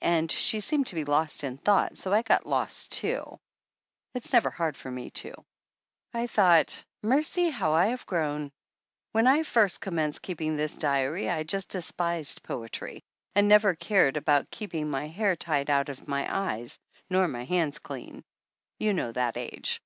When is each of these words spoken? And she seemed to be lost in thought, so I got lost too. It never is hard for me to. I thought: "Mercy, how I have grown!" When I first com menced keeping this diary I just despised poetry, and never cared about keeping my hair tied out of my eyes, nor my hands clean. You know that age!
And 0.00 0.32
she 0.32 0.60
seemed 0.60 0.86
to 0.86 0.94
be 0.94 1.04
lost 1.04 1.44
in 1.44 1.58
thought, 1.58 1.98
so 1.98 2.10
I 2.10 2.22
got 2.22 2.46
lost 2.46 2.90
too. 2.90 3.38
It 4.14 4.32
never 4.32 4.48
is 4.48 4.54
hard 4.54 4.78
for 4.78 4.90
me 4.90 5.10
to. 5.10 5.34
I 6.14 6.26
thought: 6.26 6.82
"Mercy, 7.02 7.50
how 7.50 7.74
I 7.74 7.88
have 7.88 8.06
grown!" 8.06 8.50
When 9.12 9.26
I 9.26 9.42
first 9.42 9.82
com 9.82 9.96
menced 9.96 10.22
keeping 10.22 10.56
this 10.56 10.78
diary 10.78 11.28
I 11.28 11.42
just 11.42 11.68
despised 11.68 12.44
poetry, 12.44 13.04
and 13.34 13.46
never 13.46 13.74
cared 13.74 14.16
about 14.16 14.50
keeping 14.50 14.88
my 14.88 15.06
hair 15.06 15.36
tied 15.36 15.68
out 15.68 15.90
of 15.90 16.08
my 16.08 16.26
eyes, 16.34 16.78
nor 17.10 17.28
my 17.28 17.44
hands 17.44 17.78
clean. 17.78 18.24
You 18.78 18.94
know 18.94 19.12
that 19.12 19.36
age! 19.36 19.82